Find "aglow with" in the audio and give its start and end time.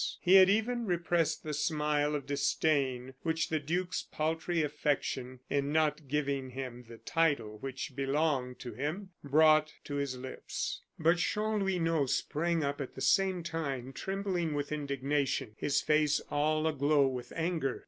16.65-17.31